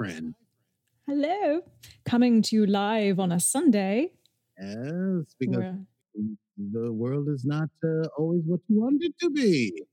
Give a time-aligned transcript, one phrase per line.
[0.00, 0.34] Friend.
[1.06, 1.60] Hello.
[2.06, 4.12] Coming to you live on a Sunday.
[4.58, 9.84] Yes, because We're- the world is not uh, always what you want it to be.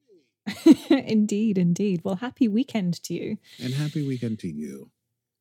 [0.89, 2.01] indeed, indeed.
[2.05, 3.37] Well, happy weekend to you.
[3.61, 4.91] And happy weekend to you.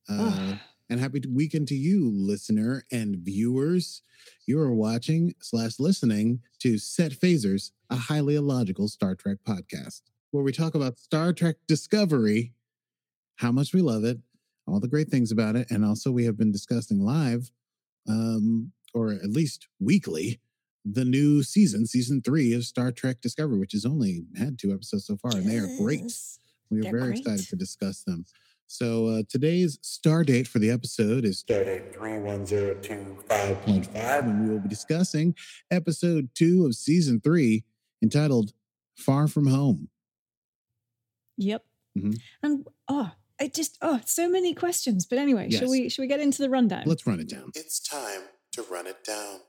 [0.08, 0.56] Uh,
[0.90, 4.02] and happy weekend to you, listener and viewers.
[4.46, 10.42] You are watching slash listening to Set Phasers, a highly illogical Star Trek podcast, where
[10.42, 12.52] we talk about Star Trek Discovery,
[13.36, 14.18] how much we love it,
[14.66, 17.50] all the great things about it, and also we have been discussing live,
[18.08, 20.40] um, or at least weekly,
[20.84, 25.06] the new season, season three of Star Trek Discovery, which has only had two episodes
[25.06, 26.12] so far, and they are great.
[26.70, 27.18] We are They're very great.
[27.20, 28.24] excited to discuss them.
[28.68, 34.68] So uh, today's star date for the episode is stardate 31025.5, and we will be
[34.68, 35.34] discussing
[35.70, 37.64] episode two of season three
[38.02, 38.52] entitled
[38.96, 39.88] Far From Home.
[41.36, 41.64] Yep.
[41.96, 42.18] Mhm.
[42.42, 45.06] And oh, I just oh, so many questions.
[45.06, 46.84] But anyway, shall we shall we get into the rundown?
[46.86, 47.52] Let's run it down.
[47.54, 49.40] It's time to run it down.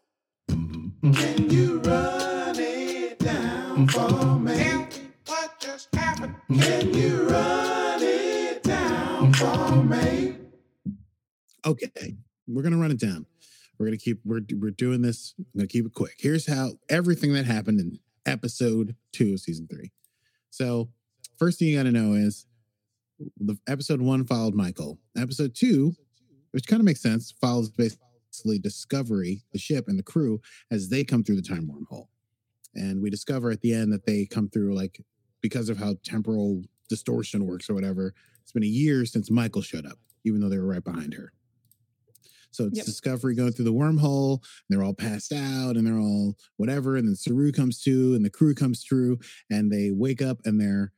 [1.14, 4.84] Can you run it down for me?
[5.26, 6.36] What just happened?
[6.60, 10.36] Can you run it down for me?
[11.66, 13.26] Okay, we're gonna run it down.
[13.80, 15.34] We're gonna keep we're we're doing this.
[15.38, 16.16] I'm gonna keep it quick.
[16.18, 19.92] Here's how everything that happened in episode two of season three.
[20.50, 20.90] So
[21.38, 22.46] first thing you gotta know is
[23.40, 25.00] the episode one followed Michael.
[25.18, 25.94] Episode two,
[26.52, 30.40] which kind of makes sense, follows basically Discovery, the ship, and the crew
[30.70, 32.08] as they come through the time wormhole.
[32.76, 35.02] And we discover at the end that they come through like
[35.42, 38.14] because of how temporal distortion works or whatever.
[38.44, 41.34] It's been a year since Michael showed up, even though they were right behind her.
[42.52, 42.86] So it's Yep.
[42.86, 44.34] Discovery going through the wormhole.
[44.34, 46.96] And they're all passed out and they're all whatever.
[46.96, 50.60] And then Saru comes to and the crew comes through and they wake up and
[50.60, 50.92] they're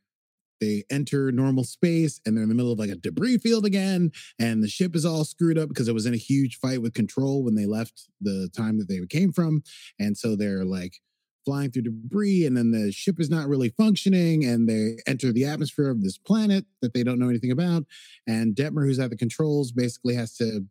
[0.59, 4.11] they enter normal space and they're in the middle of like a debris field again.
[4.37, 6.93] And the ship is all screwed up because it was in a huge fight with
[6.93, 9.63] control when they left the time that they came from.
[9.99, 10.99] And so they're like
[11.45, 15.45] flying through debris and then the ship is not really functioning and they enter the
[15.45, 17.85] atmosphere of this planet that they don't know anything about
[18.27, 20.65] and detmer who's at the controls basically has to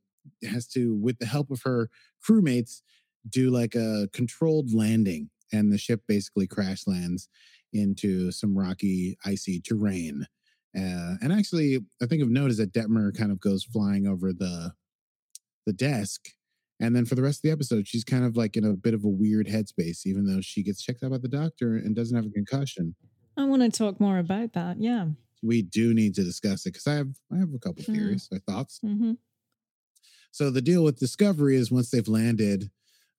[0.49, 1.89] has to with the help of her
[2.25, 2.83] crewmates
[3.29, 7.29] do like a controlled landing and the ship basically crash lands
[7.73, 10.27] into some rocky icy terrain
[10.77, 14.33] uh, and actually i think of note is that detmer kind of goes flying over
[14.33, 14.73] the
[15.67, 16.29] the desk
[16.81, 18.95] and then for the rest of the episode, she's kind of like in a bit
[18.95, 22.15] of a weird headspace, even though she gets checked out by the doctor and doesn't
[22.15, 22.95] have a concussion.
[23.37, 24.81] I want to talk more about that.
[24.81, 25.07] Yeah.
[25.43, 27.95] We do need to discuss it because I have I have a couple Hmm.
[27.95, 28.79] theories or thoughts.
[28.81, 29.15] hmm
[30.31, 32.71] So the deal with Discovery is once they've landed,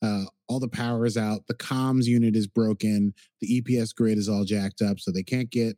[0.01, 4.29] uh, all the power is out, the comms unit is broken, the EPS grid is
[4.29, 5.77] all jacked up, so they can't get,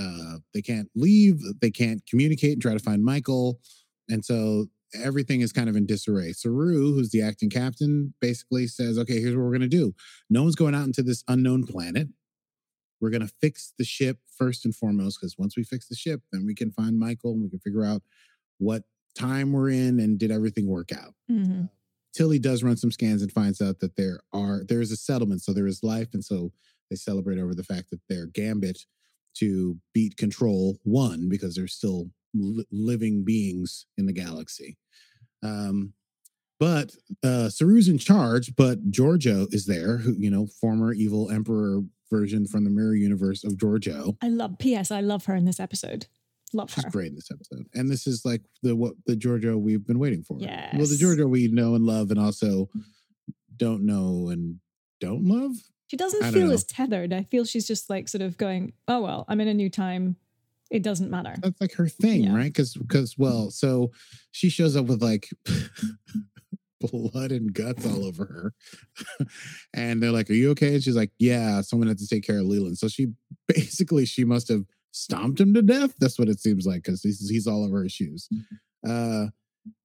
[0.00, 3.60] uh, they can't leave, they can't communicate and try to find Michael,
[4.08, 6.32] and so everything is kind of in disarray.
[6.32, 9.94] Saru, who's the acting captain, basically says, "Okay, here's what we're gonna do.
[10.30, 12.08] No one's going out into this unknown planet."
[13.00, 16.44] We're to fix the ship first and foremost because once we fix the ship, then
[16.44, 18.02] we can find Michael and we can figure out
[18.58, 18.82] what
[19.14, 21.14] time we're in and did everything work out.
[21.28, 21.64] hmm
[22.14, 25.42] Tilly does run some scans and finds out that there are there is a settlement,
[25.42, 26.52] so there is life, and so
[26.90, 28.84] they celebrate over the fact that their gambit
[29.36, 34.76] to beat control won because there's still li- living beings in the galaxy.
[35.42, 35.92] Um,
[36.58, 36.90] but
[37.22, 42.46] uh, Saru's in charge, but Georgiou is there, who you know, former evil emperor version
[42.46, 44.16] from the mirror universe of Georgiou.
[44.22, 44.58] I love.
[44.58, 44.90] P.S.
[44.90, 46.06] I love her in this episode.
[46.54, 46.90] Love She's her.
[46.90, 47.66] great in this episode.
[47.74, 50.34] And this is like the what the Georgiou we've been waiting for.
[50.34, 51.02] Well, the Yes.
[51.02, 52.68] Georgiou we know and love and also
[53.56, 54.56] don't know and
[55.00, 55.52] don't love.
[55.88, 57.12] She doesn't I feel as tethered.
[57.12, 60.16] I feel she's just like sort of going, oh well, I'm in a new time.
[60.70, 61.34] It doesn't matter.
[61.40, 62.34] That's like her thing, Yeah.
[62.36, 62.44] right?
[62.52, 63.22] Because because mm-hmm.
[63.22, 63.90] well, so
[64.32, 65.30] she shows up with like
[66.80, 68.24] blood and guts all over
[69.18, 69.26] her.
[69.74, 70.74] and they're like, Are you okay?
[70.74, 72.78] And she's like, Yeah, someone had to take care of Leland.
[72.78, 73.08] So she
[73.48, 75.94] basically she must have stomped him to death.
[76.00, 78.28] That's what it seems like, because he's he's all over his shoes.
[78.86, 79.26] Uh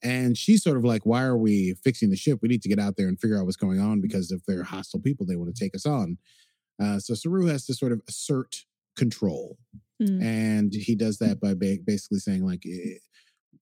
[0.02, 2.40] and she's sort of like, "Why are we fixing the ship?
[2.42, 4.64] We need to get out there and figure out what's going on because if they're
[4.64, 6.18] hostile people, they want to take us on."
[6.82, 8.66] Uh, so Saru has to sort of assert
[8.96, 9.58] control,
[10.02, 10.22] Mm.
[10.24, 12.98] and he does that by ba- basically saying like, eh,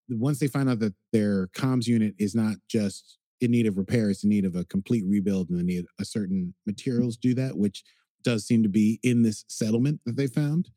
[0.09, 4.09] once they find out that their comms unit is not just in need of repair,
[4.09, 7.33] it's in need of a complete rebuild, and they need a certain materials to do
[7.35, 7.83] that, which
[8.23, 10.69] does seem to be in this settlement that they found.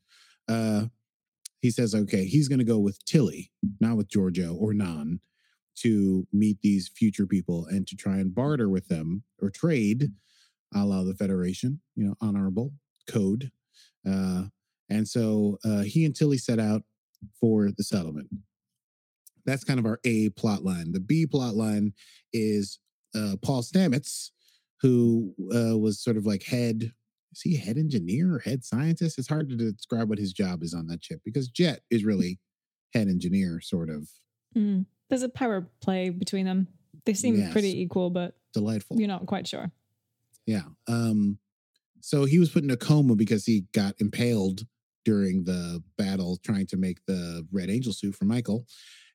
[0.47, 0.85] Uh,
[1.61, 5.19] he says, okay, he's going to go with Tilly, not with Georgiou or Nhan,
[5.77, 10.11] to meet these future people and to try and barter with them or trade,
[10.73, 12.73] a la the Federation, you know, honorable
[13.07, 13.51] code.
[14.07, 14.43] Uh,
[14.89, 16.83] and so uh, he and Tilly set out
[17.39, 18.29] for the settlement.
[19.45, 20.91] That's kind of our A plot line.
[20.91, 21.93] The B plot line
[22.33, 22.79] is
[23.15, 24.31] uh, Paul Stamets,
[24.81, 26.93] who uh, was sort of like head.
[27.35, 29.19] Is he head engineer or head scientist?
[29.19, 32.39] It's hard to describe what his job is on that ship because Jett is really
[32.93, 34.09] head engineer, sort of
[34.55, 34.85] Mm.
[35.09, 36.69] There's a power play between them.
[37.05, 37.51] They seem Yes.
[37.51, 38.97] pretty equal, but delightful.
[38.97, 39.69] you're not quite sure.
[40.45, 40.63] Yeah.
[40.87, 41.39] Um,
[41.99, 44.65] so he was put in a coma because he got impaled
[45.03, 48.65] during the battle trying to make the Red Angel suit for Michael.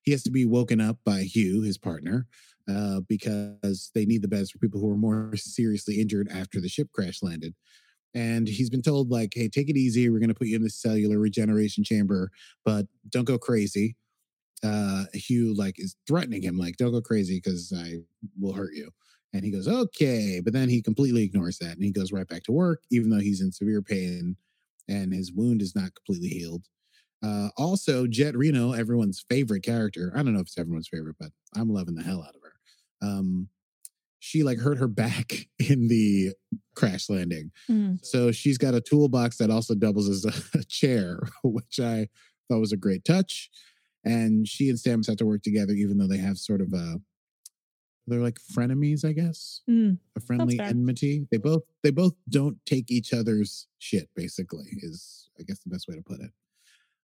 [0.03, 2.27] He has to be woken up by Hugh, his partner,
[2.69, 6.69] uh, because they need the beds for people who are more seriously injured after the
[6.69, 7.55] ship crash landed.
[8.15, 10.09] And he's been told, like, hey, take it easy.
[10.09, 12.31] We're going to put you in this cellular regeneration chamber,
[12.65, 13.97] but don't go crazy.
[14.65, 17.99] Uh, Hugh, like, is threatening him, like, don't go crazy because I
[18.39, 18.91] will hurt you.
[19.33, 20.41] And he goes, okay.
[20.43, 23.21] But then he completely ignores that and he goes right back to work, even though
[23.21, 24.37] he's in severe pain
[24.89, 26.65] and his wound is not completely healed.
[27.23, 30.13] Uh, also, Jett Reno, everyone's favorite character.
[30.15, 32.55] I don't know if it's everyone's favorite, but I'm loving the hell out of her.
[33.07, 33.49] Um,
[34.21, 36.33] she like hurt her back in the
[36.77, 37.51] crash landing.
[37.69, 38.05] Mm.
[38.05, 42.09] So she's got a toolbox that also doubles as a, a chair, which I
[42.49, 43.51] thought was a great touch.
[44.05, 47.01] And she and Stamets have to work together, even though they have sort of a
[48.07, 49.61] they're like frenemies, I guess.
[49.71, 49.99] Mm.
[50.17, 51.27] A friendly enmity.
[51.31, 55.87] They both they both don't take each other's shit, basically, is I guess the best
[55.87, 56.31] way to put it.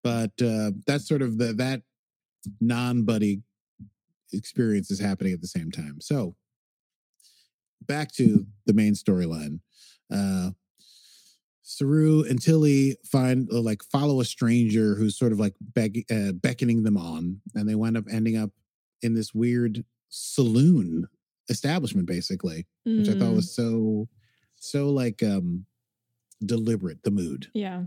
[0.03, 1.83] But uh that's sort of the that
[2.59, 3.41] non-buddy
[4.33, 5.99] experience is happening at the same time.
[6.01, 6.35] So
[7.81, 9.59] back to the main storyline.
[10.11, 10.51] Uh
[11.61, 16.31] Saru and Tilly find uh, like follow a stranger who's sort of like beg- uh,
[16.31, 18.49] beckoning them on, and they wind up ending up
[19.03, 21.07] in this weird saloon
[21.47, 23.35] establishment, basically, which I thought Mm.
[23.35, 24.07] was so
[24.55, 25.65] so like um
[26.45, 27.03] deliberate.
[27.03, 27.85] The mood, Yeah.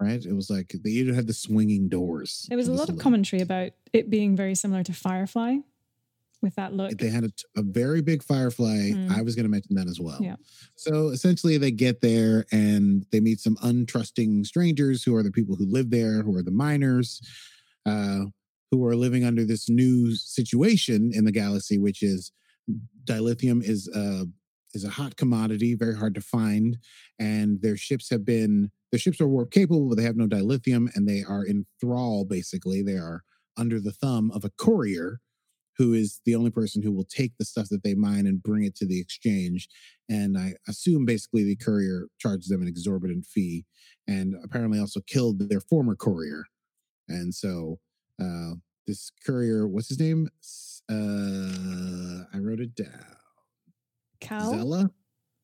[0.00, 0.24] right?
[0.24, 2.46] It was like they even had the swinging doors.
[2.48, 5.58] There was a lot of commentary about it being very similar to Firefly
[6.42, 6.96] with that look.
[6.96, 8.92] They had a very big firefly.
[8.92, 9.10] Mm.
[9.10, 10.18] I was going to mention that as well.
[10.20, 10.36] Yeah.
[10.76, 15.56] So essentially, they get there and they meet some untrusting strangers who are the people
[15.56, 17.20] who live there, who are the miners,
[17.86, 18.20] uh,
[18.70, 22.32] who are living under this new situation in the galaxy, which is
[23.04, 24.26] dilithium is a
[24.72, 26.78] is a hot commodity, very hard to find,
[27.18, 30.94] and their ships have been their ships are warp capable, but they have no dilithium,
[30.94, 32.24] and they are in thrall.
[32.24, 33.22] Basically, they are
[33.56, 35.20] under the thumb of a courier
[35.76, 38.64] who is the only person who will take the stuff that they mine and bring
[38.64, 39.68] it to the exchange.
[40.08, 43.64] And I assume basically the courier charges them an exorbitant fee
[44.06, 46.44] and apparently also killed their former courier.
[47.08, 47.78] And so
[48.20, 48.52] uh,
[48.86, 50.28] this courier, what's his name?
[50.90, 53.16] Uh, I wrote it down.
[54.20, 54.50] Cal?
[54.50, 54.90] Zella?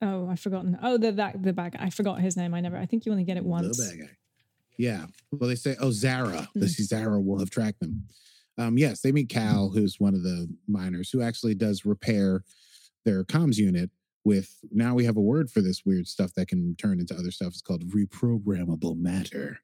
[0.03, 0.79] Oh, I've forgotten.
[0.83, 1.85] Oh, the that the bad guy.
[1.85, 2.53] I forgot his name.
[2.53, 2.77] I never.
[2.77, 3.77] I think you only get it once.
[3.79, 4.17] The bad guy.
[4.77, 5.07] Yeah.
[5.33, 6.47] Well, they say, oh, Zareh.
[6.49, 6.49] Mm.
[6.55, 8.05] This Zareh will have tracked them.
[8.59, 12.43] Um, yes, they meet Cal, who's one of the miners who actually does repair
[13.05, 13.91] their comms unit
[14.25, 17.31] with now we have a word for this weird stuff that can turn into other
[17.31, 17.49] stuff.
[17.49, 19.61] It's called reprogrammable matter.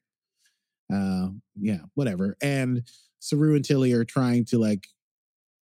[0.91, 2.37] Uh, yeah, whatever.
[2.41, 2.83] And
[3.19, 4.87] Saru and Tilly are trying to like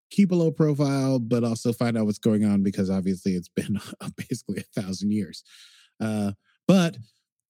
[0.10, 3.79] keep a low profile, but also find out what's going on because obviously it's been
[4.17, 5.43] basically a thousand years.
[6.00, 6.31] Uh,
[6.67, 6.98] but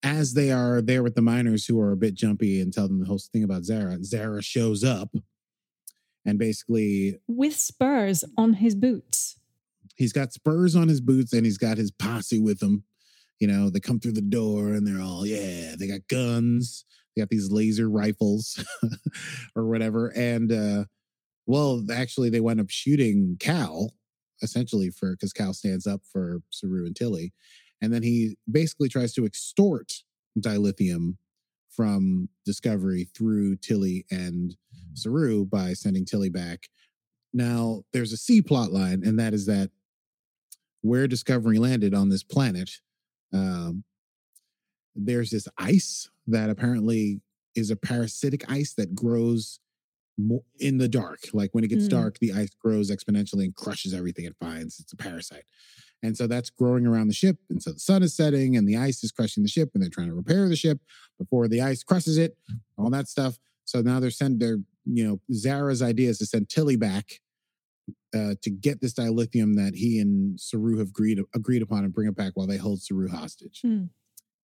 [0.03, 2.99] as they are there with the miners who are a bit jumpy and tell them
[2.99, 5.15] the whole thing about Zareh, Zareh shows up
[6.27, 9.39] and basically With spurs on his boots.
[9.95, 12.83] he's got spurs on his boots and he's got his posse with him.
[13.39, 17.21] You know, they come through the door and they're all, yeah, they got guns, they
[17.21, 18.63] got these laser rifles
[19.55, 20.09] or whatever.
[20.15, 20.83] And uh
[21.47, 23.93] well, actually they wind up shooting Cal
[24.43, 27.33] essentially for because Cal stands up for Saru and Tilly.
[27.81, 29.93] And then he basically tries to extort
[30.37, 31.15] dilithium
[31.77, 34.57] from Discovery through Tilly and
[34.95, 36.63] Saru by sending Tilly back.
[37.33, 39.69] Now, there's a C plot line, and that is that
[40.81, 42.71] where Discovery landed on this planet,
[43.31, 43.83] um,
[44.95, 47.21] there's this ice that apparently
[47.55, 49.59] is a parasitic ice that grows
[50.59, 51.19] in the dark.
[51.31, 51.89] Like when it gets Mm.
[51.89, 54.79] dark, the ice grows exponentially and crushes everything it finds.
[54.79, 55.43] It's a parasite.
[56.01, 57.37] And so that's growing around the ship.
[57.49, 59.89] And so the sun is setting and the ice is crushing the ship and they're
[59.91, 60.79] trying to repair the ship
[61.17, 62.37] before the ice crushes it,
[62.77, 63.37] all that stuff.
[63.65, 67.19] So now they're sent their, you know, Zareh's idea is to send Tilly back
[68.15, 72.07] uh, to get this dilithium that he and Saru have agreed agreed upon and bring
[72.07, 73.61] it back while they hold Saru hostage.
[73.61, 73.85] Hmm.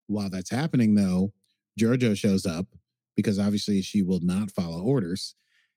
[0.08, 1.32] While that's happening, though,
[1.80, 2.68] Georgiou shows up
[3.16, 5.36] because obviously she will not follow orders.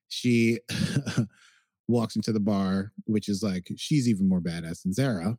[0.09, 0.59] She
[1.87, 5.37] walks into the bar, which is like she's even more badass than Zareh.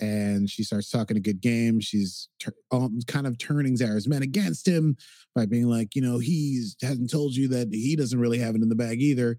[0.00, 1.78] And she starts talking a good game.
[1.80, 4.96] She's tur- um, kind of turning Zareh's men against him
[5.34, 8.62] by being like, you know, he hasn't told you that he doesn't really have it
[8.62, 9.38] in the bag either.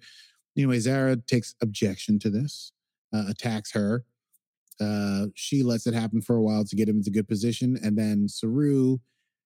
[0.58, 2.72] Anyway, Zareh takes objection to this,
[3.14, 4.06] uh, attacks her.
[4.80, 7.98] Uh, she lets it happen for a while to get him into good position, and
[7.98, 8.98] then Saru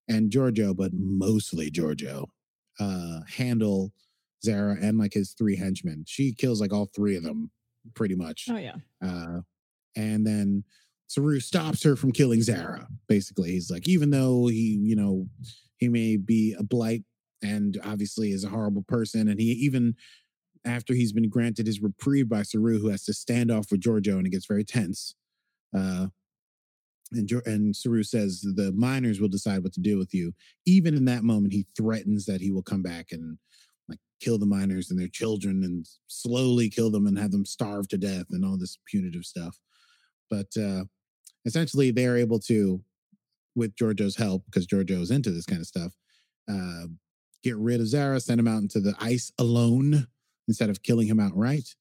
[0.07, 2.25] and Georgiou, but mostly Georgiou,
[2.79, 3.93] uh, handle
[4.45, 6.03] Zareh and like his three henchmen.
[6.07, 7.51] She kills like all three of them
[7.95, 8.47] pretty much.
[8.49, 8.75] Oh yeah.
[9.03, 9.41] Uh,
[9.95, 10.63] and then
[11.09, 12.85] Saru stops her from killing Zareh.
[13.07, 15.27] Basically, he's like, even though he, you know,
[15.77, 17.03] he may be a blight
[17.41, 19.95] and obviously is a horrible person, and he even
[20.65, 24.17] after he's been granted his reprieve by Saru, who has to stand off with Georgiou,
[24.17, 25.15] and it gets very tense.
[25.75, 26.07] Uh,
[27.11, 30.33] and and Saru says the miners will decide what to do with you.
[30.67, 33.39] Even in that moment, he threatens that he will come back and
[33.87, 37.87] like kill the miners and their children and slowly kill them and have them starve
[37.87, 39.57] to death and all this punitive stuff.
[40.29, 40.83] But uh,
[41.45, 42.81] essentially, they're able to,
[43.55, 45.93] with Georgiou's help, because Georgiou's into this kind of stuff,
[46.49, 46.87] uh,
[47.43, 50.07] get rid of Zareh, send him out into the ice alone
[50.47, 51.75] instead of killing him outright.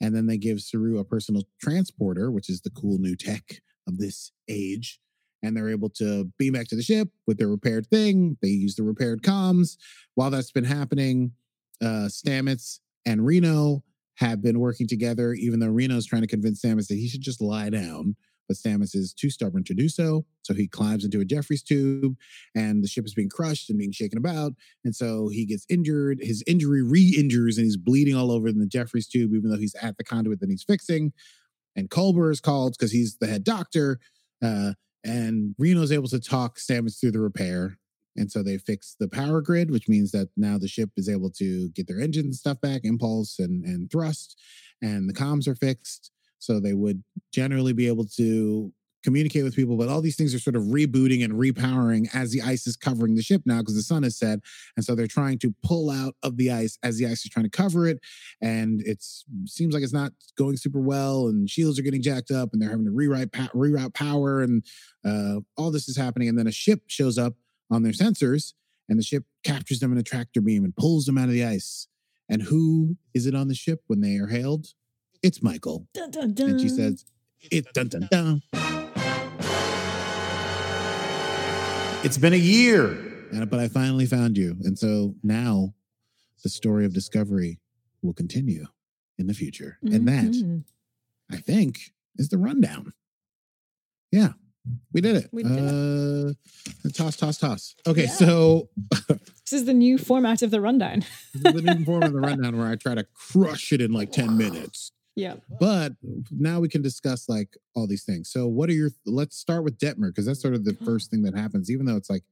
[0.00, 3.98] And then they give Saru a personal transporter, which is the cool new tech of
[3.98, 4.98] this age.
[5.42, 8.36] And they're able to beam back to the ship with their repaired thing.
[8.42, 9.76] They use the repaired comms.
[10.14, 11.32] While that's been happening,
[11.80, 13.82] uh, Stamets and Reno
[14.16, 17.40] have been working together, even though Reno's trying to convince Stamets that he should just
[17.40, 18.14] lie down.
[18.52, 20.26] But Stamets is too stubborn to do so.
[20.42, 22.16] So he climbs into a Jefferies tube
[22.54, 24.52] and the ship is being crushed and being shaken about.
[24.84, 26.18] And so he gets injured.
[26.20, 29.56] His injury re injures and he's bleeding all over in the Jefferies tube, even though
[29.56, 31.12] he's at the conduit that he's fixing.
[31.76, 33.98] And Culber is called because he's the head doctor.
[34.42, 37.78] Uh, and Reno's able to talk Stamets through the repair.
[38.16, 41.30] And so they fix the power grid, which means that now the ship is able
[41.30, 44.38] to get their engines and stuff back, impulse and, and thrust,
[44.82, 46.10] and the comms are fixed.
[46.42, 48.72] So they would generally be able to
[49.04, 52.40] communicate with people, but all these things are sort of rebooting and repowering as the
[52.40, 54.38] ice is covering the ship now because the sun has set.
[54.76, 57.44] And so they're trying to pull out of the ice as the ice is trying
[57.44, 57.98] to cover it.
[58.40, 59.04] And it
[59.46, 62.70] seems like it's not going super well, and shields are getting jacked up, and they're
[62.70, 64.64] having to rewrite pa- reroute power, and
[65.04, 66.28] uh, all this is happening.
[66.28, 67.34] And then a ship shows up
[67.70, 68.52] on their sensors,
[68.88, 71.44] and the ship captures them in a tractor beam and pulls them out of the
[71.44, 71.88] ice.
[72.28, 74.68] And who is it on the ship when they are hailed?
[75.22, 75.86] It's Michael.
[75.94, 76.50] Dun, dun, dun.
[76.50, 77.04] And she says,
[77.40, 78.42] It's dun dun dun.
[82.04, 82.88] It's been a year.
[83.32, 84.56] And, but I finally found you.
[84.64, 85.74] And so now
[86.42, 87.60] the story of discovery
[88.02, 88.66] will continue
[89.18, 89.78] in the future.
[89.82, 90.64] And that, Mhm.
[91.30, 92.92] I think, is the rundown.
[94.10, 94.32] Yeah,
[94.92, 95.28] we did it.
[95.32, 96.32] We did uh,
[96.92, 97.74] Toss, toss, toss.
[97.86, 98.10] Okay, Yeah.
[98.10, 98.68] so
[99.08, 101.04] This is the new format of the rundown.
[101.34, 104.36] the new form of the rundown where I try to crush it in like 10
[104.36, 104.90] minutes.
[105.14, 105.34] Yeah.
[105.60, 105.92] But
[106.30, 108.30] now we can discuss like all these things.
[108.30, 108.90] So, what are your?
[109.04, 110.84] Let's start with Detmer because that's sort of the oh.
[110.84, 111.70] first thing that happens.
[111.70, 112.22] Even though it's like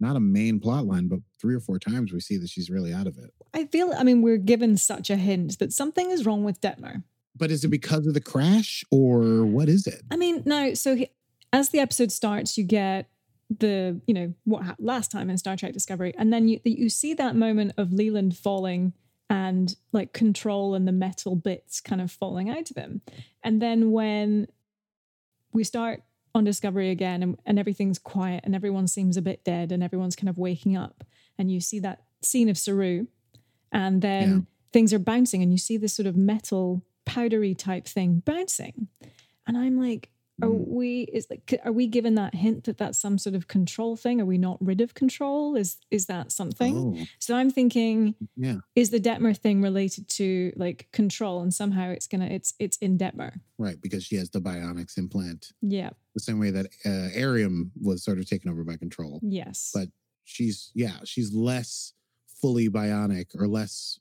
[0.00, 2.92] not a main plot line, but three or four times we see that she's really
[2.92, 3.32] out of it.
[3.52, 7.04] I feel, I mean, we're given such a hint that something is wrong with Detmer.
[7.36, 10.02] But is it because of the crash or what is it?
[10.10, 10.74] I mean, no.
[10.74, 11.10] So he,
[11.52, 13.08] as the episode starts, you get
[13.58, 16.88] the you know what happened last time in Star Trek Discovery, and then you you
[16.88, 18.92] see that moment of Leland falling
[19.30, 23.00] and like control and the metal bits kind of falling out of him,
[23.42, 24.48] and then when
[25.52, 26.02] we start
[26.34, 30.14] on Discovery again and, and everything's quiet and everyone seems a bit dead and everyone's
[30.16, 31.02] kind of waking up,
[31.38, 33.06] and you see that scene of Saru,
[33.72, 34.40] and then Yeah.
[34.72, 38.88] things are bouncing and you see this sort of metal powdery type thing bouncing,
[39.46, 40.10] and I'm like
[40.42, 40.66] are Mm.
[40.68, 44.20] we is like are we given that hint that that's some sort of control thing
[44.20, 48.56] are we not rid of control is is that something Oh, so i'm thinking yeah,
[48.74, 52.96] is the detmer thing related to like control and somehow it's gonna it's it's in
[52.98, 53.80] detmer right.
[53.80, 58.18] Because she has the bionics implant, yeah the same way that uh, Airiam was sort
[58.18, 59.20] of taken over by control.
[59.22, 59.88] yes But
[60.24, 61.92] she's yeah, she's less
[62.40, 64.00] fully bionic or less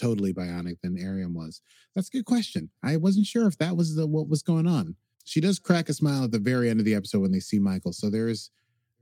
[0.00, 1.60] totally bionic than Airiam was.
[1.94, 2.70] That's a good question.
[2.82, 4.96] I wasn't sure if that was the what was going on.
[5.24, 7.58] She does crack a smile at the very end of the episode when they see
[7.58, 7.92] Michael.
[7.92, 8.50] So there's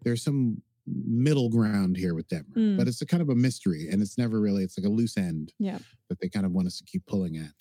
[0.02, 2.76] there's some middle ground here with Detmer, Mm.
[2.76, 4.64] but it's a kind of a mystery, and it's never really.
[4.64, 5.78] It's like a loose end Yeah.
[6.08, 7.52] that they kind of want us to keep pulling at.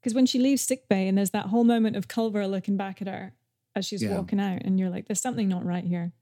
[0.00, 3.00] Because when she leaves sick bay and there's that whole moment of Culber looking back
[3.00, 3.34] at her
[3.76, 4.16] as she's Yeah.
[4.16, 6.12] walking out, and you're like, there's something not right here.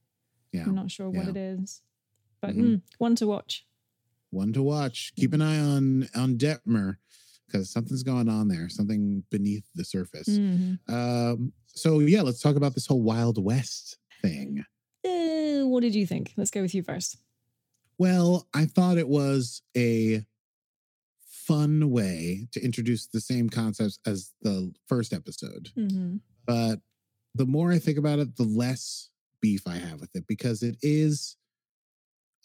[0.53, 1.81] Yeah, I'm not sure what it is.
[2.43, 2.63] But Mhm.
[2.65, 3.67] mm, one to watch.
[4.31, 5.13] one to watch.
[5.17, 6.97] Keep an eye on on Detmer
[7.47, 10.29] because something's going on there, something beneath the surface.
[10.29, 10.79] Mhm.
[10.89, 14.65] Um, so yeah, let's talk about this whole Wild West thing.
[15.05, 16.33] Uh, what did you think?
[16.37, 17.19] Let's go with you first.
[17.99, 20.25] Well, I thought it was a
[21.27, 25.71] fun way to introduce the same concepts as the first episode.
[25.77, 26.17] Mm-hmm.
[26.47, 26.81] But
[27.35, 29.11] the more I think about it, the less
[29.41, 31.37] beef I have with it because it is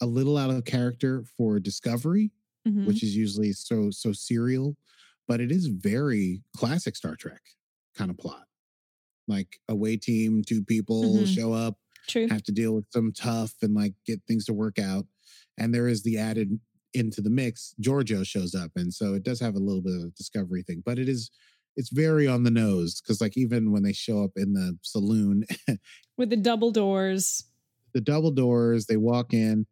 [0.00, 2.30] a little out of character for Discovery,
[2.68, 2.84] Mm-hmm.
[2.86, 4.76] which is usually so so serial,
[5.26, 7.40] but it is very classic Star Trek
[7.96, 8.44] kind of plot.
[9.28, 11.26] Like away team, two people Mhm.
[11.34, 12.28] show up, True.
[12.28, 15.06] have to deal with some tough and like get things to work out.
[15.56, 16.58] And there is the added
[16.92, 18.72] into the mix, Georgiou shows up.
[18.76, 21.30] And so it does have a little bit of a discovery thing, but it is
[21.76, 25.44] it's very on the nose because like even when they show up in the saloon,
[26.18, 27.44] With the double doors.
[27.94, 29.66] the double doors, they walk in.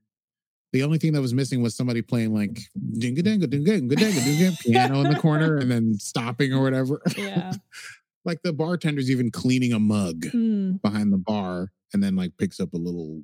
[0.72, 4.20] The only thing that was missing was somebody playing like dinga danga dinga dinga dinga
[4.20, 7.00] dinga piano in the corner and then stopping or whatever.
[7.16, 7.52] Yeah.
[8.24, 10.82] like the bartender's even cleaning a mug Mm.
[10.82, 13.22] behind the bar and then like picks up a little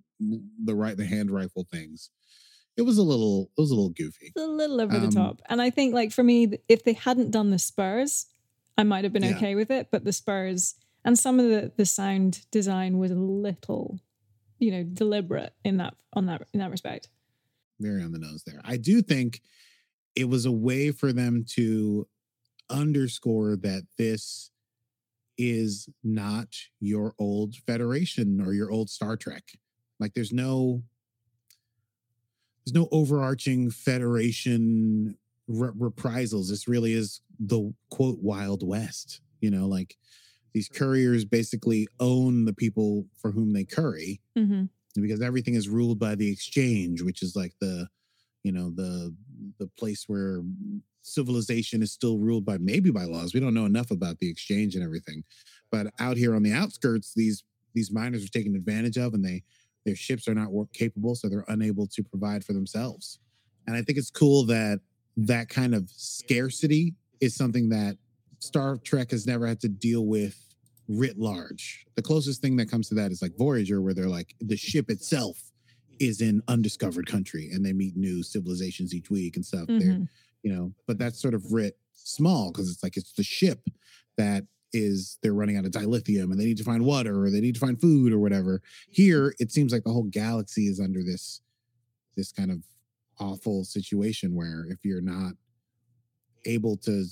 [0.65, 2.11] the right the hand rifle things.
[2.79, 4.33] It was a little it was a little goofy.
[4.35, 5.43] It's a little over the Um, top.
[5.49, 8.27] And I think, like, for me, if they hadn't done the Spurs,
[8.79, 9.37] I might have been Yeah.
[9.37, 9.89] okay with it.
[9.93, 10.75] But the Spurs
[11.05, 14.01] and some of the, the sound design was a little,
[14.59, 17.11] you know, deliberate in that on that in that respect.
[17.85, 18.61] Very on the nose there.
[18.65, 19.43] I do think
[20.17, 22.07] it was a way for them to
[22.71, 24.51] underscore that this
[25.37, 26.49] is not
[26.81, 29.43] your old Federation or your old Star Trek.
[30.01, 30.83] Like there's no
[32.65, 36.49] there's no overarching Federation re- reprisals.
[36.49, 39.21] This really is the quote Wild West.
[39.41, 39.97] You know, like
[40.55, 44.65] these couriers basically own the people for whom they curry Mm-hmm.
[44.95, 47.89] Because everything is ruled by the exchange which is like the
[48.45, 49.15] you know the
[49.59, 50.43] the place where
[51.03, 53.35] civilization is still ruled by maybe by laws.
[53.35, 55.23] We don't know enough about the exchange and everything.
[55.71, 59.43] But out here on the outskirts these these miners are taken advantage of and they
[59.85, 63.19] their ships are not warp capable so they're unable to provide for themselves.
[63.67, 64.81] And i think it's cool that
[65.17, 67.97] that kind of scarcity is something that
[68.41, 70.54] star trek has never had to deal with
[70.89, 71.87] writ large.
[71.95, 74.91] The closest thing that comes to that is like Voyager, where they're like the ship
[74.91, 75.51] itself
[76.01, 79.67] is in undiscovered country and they meet new civilizations each week and stuff.
[79.69, 80.09] They're, Mhm.
[80.43, 83.69] you know, but that's sort of writ small because it's like it's the ship
[84.17, 87.41] that is they're running out of dilithium and they need to find water or they
[87.41, 88.61] need to find food or whatever.
[88.91, 91.41] Here, it seems like the whole galaxy is under this
[92.17, 92.63] this kind of
[93.21, 95.35] awful situation where if you're not
[96.45, 97.05] able to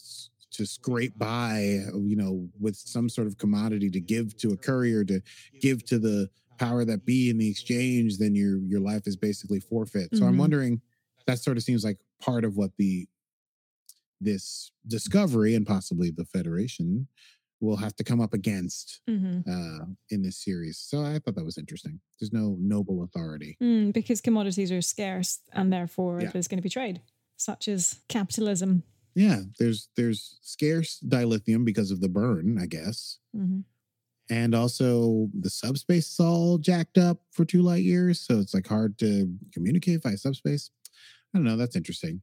[0.53, 5.05] to scrape by you know with some sort of commodity to give to a courier
[5.05, 5.21] to
[5.61, 9.59] give to the power that be in the exchange then your your life is basically
[9.61, 10.39] forfeit so i'm Mhm.
[10.39, 10.81] wondering
[11.27, 13.09] that sort of seems like part of what the
[14.21, 17.09] this discovery and possibly the federation
[17.61, 19.47] will have to come up against Mhm.
[19.47, 23.93] uh in this series so i thought that was interesting there's no noble authority Mm,
[23.93, 26.31] because commodities are scarce and therefore Yeah.
[26.33, 27.01] there's going to be trade,
[27.37, 28.83] such as capitalism.
[29.15, 33.65] Yeah there's there's scarce dilithium because of the burn i guess Mhm.
[34.31, 38.67] and also the subspace is all jacked up for two light years so it's like
[38.67, 40.71] hard to communicate via subspace
[41.35, 42.23] i don't know that's interesting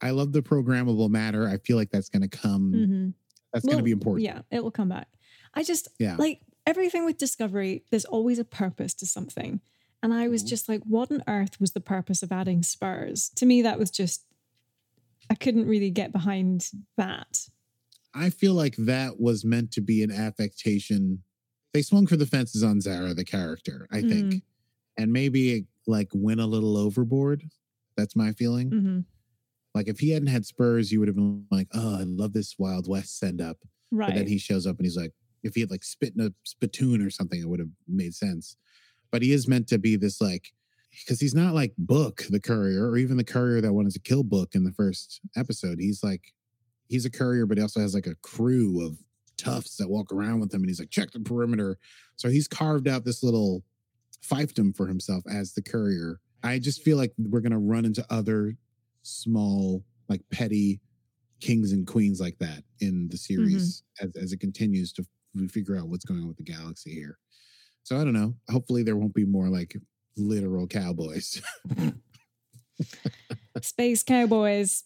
[0.00, 3.14] i love the programmable matter i feel like that's going to come Mhm.
[3.52, 5.08] that's going to be important Yeah, it will come back.
[5.54, 6.16] I just Yeah.
[6.16, 9.60] like everything with Discovery, there's always a purpose to something.
[10.02, 10.46] And I was Mhm.
[10.48, 13.30] just like, what on earth was the purpose of adding spurs?
[13.36, 14.24] To me, that was just,
[15.30, 16.66] I couldn't really get behind
[16.96, 17.38] that.
[18.14, 21.22] i feel like that was meant to be an affectation.
[21.72, 24.42] They swung for the fences on zareh the character i think.
[24.98, 27.44] And maybe it, like went a little overboard.
[27.96, 28.70] That's my feeling.
[28.70, 29.00] Hmm
[29.72, 32.56] like if he hadn't had spurs you would have been like oh i love this
[32.58, 33.56] wild west send up
[33.90, 34.08] Right.
[34.08, 35.12] But then he shows up and he's like,
[35.42, 38.56] if he had like spit in a spittoon or something, it would have made sense.
[39.10, 40.52] But he is meant to be this like,
[40.90, 44.22] because he's not like Book, the courier, or even the courier that wanted to kill
[44.22, 45.78] Book in the first episode.
[45.78, 46.32] He's like,
[46.88, 48.98] he's a courier, but he also has like a crew of
[49.38, 51.78] toughs that walk around with him and he's like, check the perimeter.
[52.16, 53.62] So he's carved out this little
[54.22, 56.20] fiefdom for himself as the courier.
[56.42, 58.54] I just feel like we're going to run into other
[59.02, 60.80] small, like petty
[61.40, 63.34] kings and queens like that in the mm-hmm.
[63.34, 65.04] series as, as it continues to
[65.48, 67.18] figure out what's going on with the galaxy here.
[67.82, 68.34] So I don't know.
[68.50, 69.76] Hopefully there won't be more like
[70.16, 71.40] literal cowboys.
[73.62, 74.84] Space cowboys.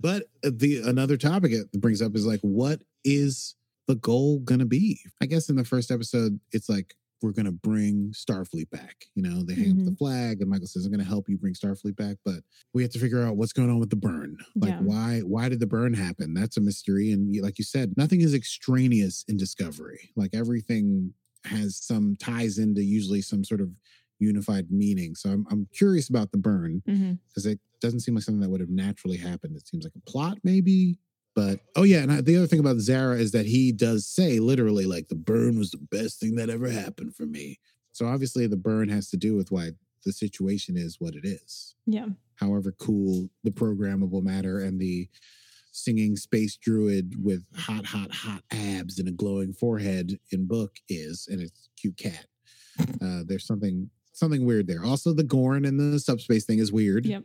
[0.00, 3.54] But the another topic it brings up is like, what is
[3.86, 4.98] the goal gonna be?
[5.22, 9.06] I guess in the first episode, it's like we're gonna bring Starfleet back.
[9.14, 9.98] You know, they hang up the Mhm.
[9.98, 12.42] flag, and Michael says, "I'm gonna help you bring Starfleet back." But
[12.74, 14.36] we have to figure out what's going on with the burn.
[14.56, 14.80] Like, Yeah.
[14.82, 16.34] why why did the burn happen?
[16.34, 17.10] That's a mystery.
[17.12, 20.10] And you- like you said, nothing is extraneous in Discovery.
[20.16, 23.70] Like everything has some ties into usually some sort of
[24.24, 25.14] unified meaning.
[25.14, 28.60] So I'm I'm curious about the burn because it doesn't seem like something that would
[28.60, 29.56] have naturally happened.
[29.56, 30.98] It seems like a plot, maybe.
[31.34, 34.38] But oh yeah, and I, the other thing about Zareh is that he does say
[34.38, 37.58] literally like the burn was the best thing that ever happened for me.
[37.92, 39.70] So obviously the burn has to do with why
[40.04, 41.74] the situation is what it is.
[41.86, 42.08] Yeah.
[42.36, 45.08] However cool the programmable matter and the
[45.72, 51.26] singing space druid with hot, hot, hot abs and a glowing forehead in book is,
[51.30, 52.26] and it's cute cat.
[53.00, 54.84] Uh, there's something something weird there.
[54.84, 57.04] Also, the Gorn and the subspace thing is weird.
[57.06, 57.24] Yep.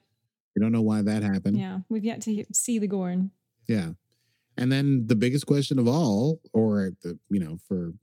[0.55, 1.57] We don't know why that happened.
[1.57, 1.79] Yeah.
[1.89, 3.31] We've yet to he- see the Gorn.
[3.67, 3.91] Yeah.
[4.57, 7.93] And then the biggest question of all, or the, you know, for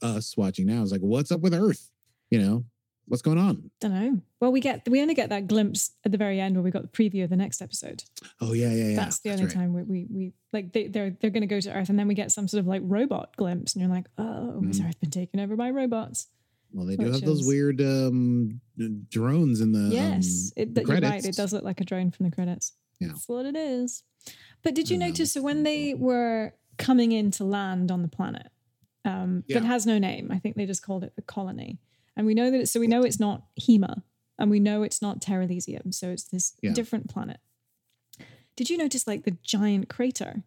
[0.00, 1.90] us watching now is like, what's up with Earth?
[2.30, 2.64] You know,
[3.06, 3.70] what's going on?
[3.82, 4.20] I don't know.
[4.40, 6.82] Well, we get we only get that glimpse at the very end where we got
[6.82, 8.02] the preview of the next episode.
[8.40, 8.96] Oh yeah, yeah, yeah.
[8.96, 9.52] that's the only right.
[9.54, 12.08] time we, we we like they, they're they're going to go to Earth, and then
[12.08, 14.88] we get some sort of like robot glimpse, and you're like, oh, has Mhm.
[14.88, 16.26] Earth been taken over by robots?
[16.76, 18.60] Well, they do have those is- weird um
[19.08, 21.24] drones in the yes, um, it, the that- you're right.
[21.24, 22.72] It does look like a drone from the credits.
[23.00, 23.08] Yeah.
[23.08, 24.02] that's what it is.
[24.62, 25.18] But did you notice?
[25.18, 28.48] that's So when they were coming in to land on the planet,
[29.06, 29.60] um, Yeah.
[29.60, 30.30] that has no name.
[30.30, 31.78] I think they just called it the colony,
[32.14, 32.60] and we know that.
[32.60, 34.02] It's, so we know it's not Hima,
[34.38, 35.94] and we know it's not Terralysium.
[35.94, 36.72] So it's this Yeah.
[36.74, 37.38] different planet.
[38.54, 40.44] Did you notice like the giant crater?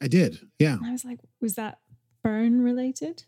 [0.00, 0.48] I did.
[0.58, 0.78] Yeah.
[0.82, 1.80] I was like, was that
[2.22, 3.24] burn related?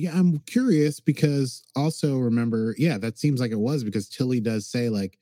[0.00, 4.66] Yeah, I'm curious because also remember, yeah, that seems like it was because Tilly does
[4.66, 5.18] say like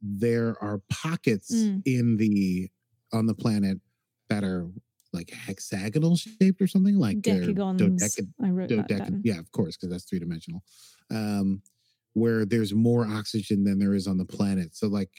[0.00, 1.82] there are pockets Mm.
[1.84, 2.70] in the
[3.12, 3.80] on the planet
[4.28, 4.70] that are
[5.12, 7.80] like hexagonal shaped or something like Decagons.
[7.80, 9.22] dodecad- I wrote that down.
[9.24, 10.62] yeah, of course, because that's three dimensional.
[11.10, 11.62] Um,
[12.12, 14.76] where there's more oxygen than there is on the planet.
[14.76, 15.10] So like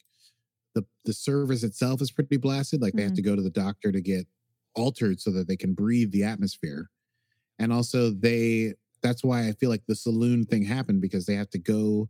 [0.75, 2.81] the the surface itself is pretty blasted.
[2.81, 3.15] Like they have Mhm.
[3.15, 4.25] to go to the doctor to get
[4.75, 6.89] altered so that they can breathe the atmosphere.
[7.59, 11.49] And also they that's why I feel like the saloon thing happened because they have
[11.51, 12.09] to go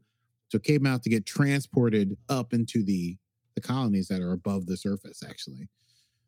[0.52, 3.18] to Cape Mount to get transported up into the
[3.56, 5.68] the colonies that are above the surface, actually.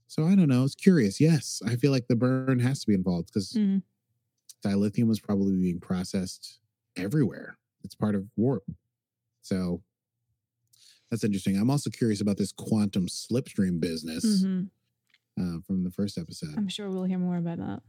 [0.08, 0.64] So I don't know.
[0.66, 1.22] It's curious.
[1.22, 3.84] Yes, I feel like the burn has to be involved because Mhm.
[4.66, 6.60] dilithium was probably being processed
[6.96, 7.58] everywhere.
[7.84, 8.70] It's part of warp.
[9.42, 9.82] So
[11.10, 11.58] that's interesting.
[11.58, 14.70] I'm also curious about this quantum slipstream business Mhm.
[15.40, 16.54] uh, from the first episode.
[16.58, 17.84] I'm sure we'll hear more about that.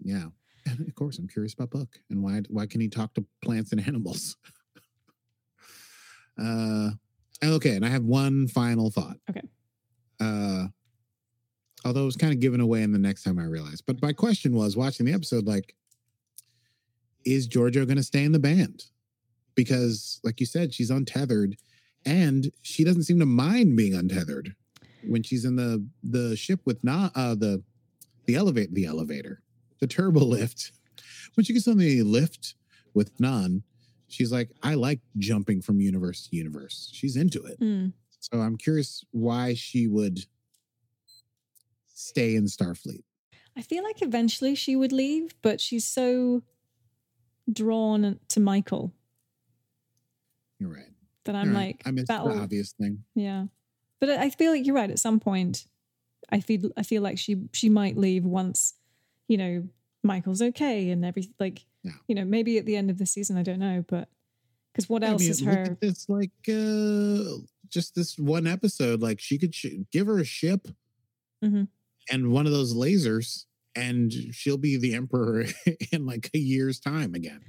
[0.00, 0.28] yeah.
[0.66, 3.72] And of course, I'm curious about Book and why why can he talk to plants
[3.72, 4.36] and animals?
[6.38, 6.90] uh
[7.42, 9.16] okay, and I have one final thought.
[9.28, 9.42] Okay.
[10.20, 10.68] Uh
[11.84, 13.84] although it was kind of given away in the next time I realized.
[13.86, 15.74] But my question was watching the episode, like,
[17.24, 18.84] is Georgiou going to stay in the band?
[19.54, 21.56] Because, like you said, she's untethered,
[22.04, 24.54] and she doesn't seem to mind being untethered
[25.06, 27.62] when she's in the the ship with not uh, the
[28.26, 29.42] the elevate the elevator,
[29.84, 30.72] the turbo lift.
[31.34, 32.54] When she gets on the lift
[32.94, 33.62] with Nhan,
[34.08, 36.90] she's like, I like jumping from universe to universe.
[36.92, 37.60] She's into it.
[37.60, 37.92] Mm.
[38.20, 40.20] So I'm curious why she would
[41.92, 43.02] stay in Starfleet.
[43.56, 46.42] I feel like eventually she would leave, but she's so
[47.52, 48.92] drawn to Michael
[50.58, 50.92] You're right.
[51.24, 51.66] that I'm right.
[51.66, 53.04] like, I missed that'll, the obvious thing.
[53.14, 53.46] yeah.
[54.00, 54.90] But I I feel like you're right.
[54.90, 55.66] At some point,
[56.30, 58.74] I feel I feel like she she might leave once,
[59.28, 59.68] you know,
[60.02, 61.92] Michael's okay and every like, Yeah.
[62.08, 63.36] you know, maybe at the end of the season.
[63.36, 64.08] I don't know, but
[64.72, 65.78] because what I else mean, is her?
[65.80, 69.00] It's like uh just this one episode.
[69.00, 70.68] Like she could sh- give her a ship
[71.42, 71.68] Mhm.
[72.10, 75.46] and one of those lasers, and she'll be the emperor
[75.92, 77.40] in like a year's time again.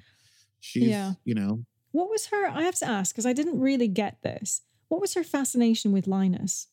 [0.59, 1.13] She's, Yeah.
[1.25, 2.47] you know, What was her?
[2.47, 4.61] I have to ask because I didn't really get this.
[4.88, 6.67] What was her fascination with Linus?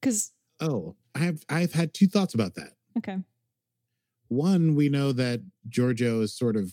[0.00, 2.72] Because oh, I have I've had two thoughts about that.
[2.98, 3.18] okay,
[4.28, 6.72] one we know that georgiou is sort of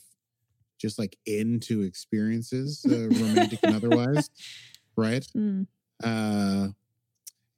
[0.80, 4.30] just like into experiences uh, romantic and otherwise
[4.96, 5.68] right Mm.
[6.04, 6.68] uh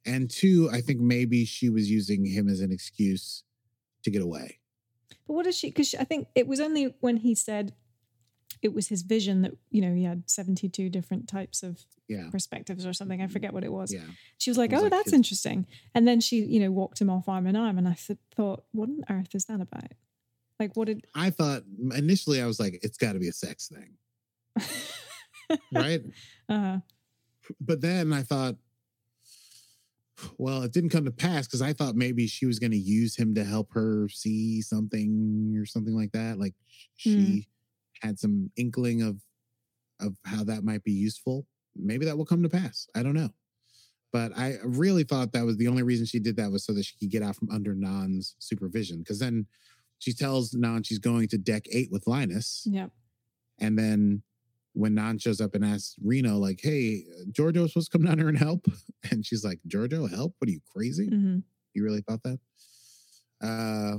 [0.06, 3.44] and two i think maybe she was using him as an excuse
[4.02, 4.58] to get away
[5.26, 5.68] But what is she?
[5.68, 7.72] Because I think it was only when he said
[8.62, 12.28] it was his vision that you know he had seventy two different types of yeah
[12.30, 13.20] perspectives or something.
[13.22, 13.92] I forget what it was.
[13.92, 14.00] yeah
[14.38, 17.00] She was like, was "Oh, like that's his- interesting," and then she, you know, walked
[17.00, 19.92] him off arm in arm, and I th- thought, "What on earth is that about?"
[20.60, 21.04] Like, what did?
[21.16, 21.62] i thought
[21.96, 23.96] initially i was like it's got to be a sex thing
[25.72, 26.00] right?
[26.48, 26.78] Uh,
[27.60, 28.54] But then I thought,
[30.38, 33.16] well, it didn't come to pass because I thought maybe she was going to use
[33.16, 36.38] him to help her see something or something like that.
[36.38, 36.54] Like
[36.96, 37.48] she
[38.02, 39.20] had some inkling of
[40.00, 41.46] of how that might be useful.
[41.76, 42.86] Maybe that will come to pass.
[42.94, 43.30] I don't know.
[44.12, 46.84] But I really thought that was the only reason she did that was so that
[46.84, 48.98] she could get out from under Nhan's supervision.
[48.98, 49.46] Because then
[49.98, 52.66] she tells Nhan she's going to deck eight with Linus.
[52.70, 52.90] yep.
[53.58, 54.22] And then
[54.72, 58.28] when Nhan shows up and asks Reno, like, hey, Georgiou's supposed to come down here
[58.28, 58.66] and help.
[59.10, 60.34] And she's like, Georgiou, help?
[60.38, 61.06] What are you crazy?
[61.08, 61.38] hmm
[61.74, 62.38] You really thought that?
[63.40, 63.98] Uh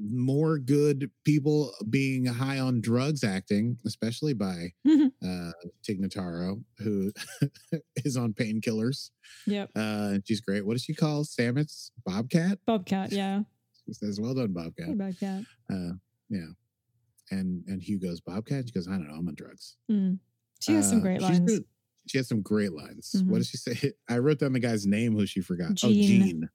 [0.00, 5.50] more good people being high on drugs acting, especially by uh
[5.82, 7.12] Tig Notaro, who
[8.04, 9.10] is on painkillers.
[9.46, 9.70] Yep.
[9.76, 9.80] Uh
[10.14, 10.64] and she's great.
[10.64, 11.90] What does she call Stamets?
[12.06, 12.58] Bobcat?
[12.66, 13.12] Bobcat.
[13.12, 13.42] Yeah.
[13.86, 14.86] She says, Well done, Bobcat.
[14.88, 15.42] Hey, Bobcat.
[15.72, 15.92] Uh
[16.28, 16.48] yeah.
[17.30, 18.66] And and Hugh goes, Bobcat?
[18.68, 19.76] She goes, I don't know, I'm on drugs.
[19.90, 20.18] Mm.
[20.60, 21.40] She has some Uh, great lines.
[21.40, 21.64] good.
[22.06, 23.14] She has some great lines.
[23.16, 23.26] Mhm.
[23.28, 23.92] What does she say?
[24.08, 25.70] I wrote down the guy's name who she forgot.
[25.82, 26.22] Oh, Gene.
[26.22, 26.48] Gene.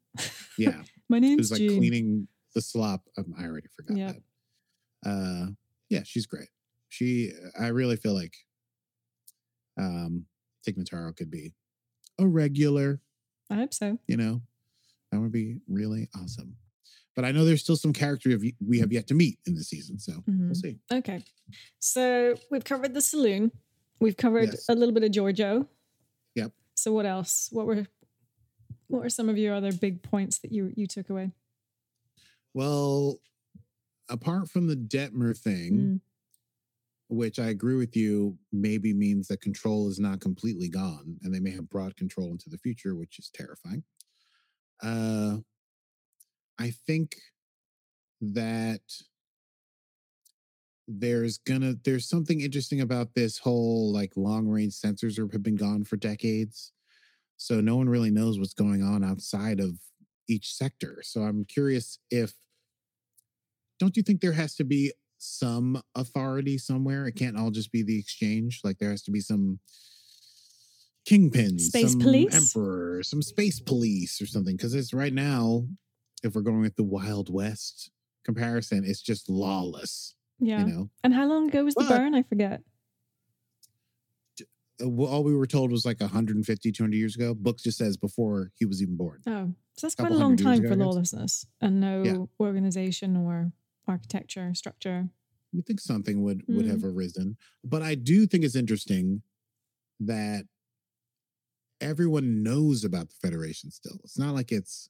[0.57, 0.81] Yeah.
[1.09, 1.77] My name's Who's like Jean.
[1.77, 3.01] cleaning the slop.
[3.17, 4.15] Um, I already forgot Yep.
[5.03, 5.09] that.
[5.09, 5.45] Uh
[5.89, 6.49] yeah, she's great.
[6.89, 8.33] She I really feel like
[9.77, 10.25] um
[10.63, 11.53] Tig Notaro could be
[12.19, 13.01] a regular,
[13.49, 13.97] I hope so.
[14.07, 14.41] you know.
[15.11, 16.55] That would be really awesome.
[17.15, 18.35] But I know there's still some character
[18.65, 20.45] we have yet to meet in the season, so Mhm.
[20.47, 20.79] we'll see.
[20.91, 21.23] Okay.
[21.79, 23.51] So we've covered the saloon.
[23.99, 24.65] We've covered Yes.
[24.69, 25.67] a little bit of Georgiou.
[26.35, 26.51] Yep.
[26.75, 27.49] So what else?
[27.51, 27.87] What were
[28.87, 31.31] what were some of your other big points that you you took away?
[32.53, 33.19] Well,
[34.09, 36.01] apart from the Detmer thing, Mm.
[37.07, 41.39] which I agree with you, maybe means that control is not completely gone and they
[41.39, 43.83] may have brought control into the future, which is terrifying.
[44.81, 45.39] Uh,
[46.57, 47.17] I think
[48.21, 48.81] that
[50.87, 55.55] there's gonna there's something interesting about this whole like long range sensors are, have been
[55.55, 56.73] gone for decades
[57.37, 59.79] so no one really knows what's going on outside of
[60.29, 62.33] each sector so i'm curious if
[63.79, 67.81] don't you think there has to be some authority somewhere it can't all just be
[67.83, 69.59] the exchange like there has to be some
[71.09, 72.33] kingpins Space some police?
[72.35, 75.65] emperor some space police or something because it's right now
[76.23, 77.91] if we're going with the wild west
[78.23, 80.59] comparison it's just lawless Yeah.
[80.59, 82.15] you know And how long ago was the burn?
[82.15, 82.61] I forget.
[84.83, 88.51] Uh, all we were told was like 150 200 years ago books just says before
[88.55, 91.79] he was even born Oh, so that's quite a long time ago, for lawlessness and
[91.79, 92.17] no Yeah.
[92.39, 93.51] organization or
[93.87, 95.09] architecture structure.
[95.51, 96.69] you think something would would Mm.
[96.71, 99.21] have arisen but i do think it's interesting
[99.99, 100.45] that
[101.81, 104.89] everyone knows about the federation still it's not like it's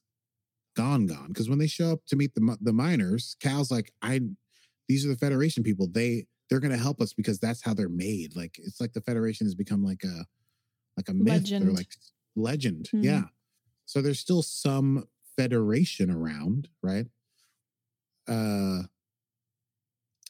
[0.76, 4.20] gone gone because when they show up to meet the the miners cal's like i
[4.88, 7.88] these are the federation people they they're going to help us because that's how they're
[7.88, 10.26] made like it's like the federation has become like a
[10.96, 11.72] like a myth or Legend.
[11.74, 11.88] like
[12.36, 13.04] legend Mhm.
[13.04, 13.22] yeah
[13.86, 17.06] so there's still some federation around right
[18.28, 18.82] uh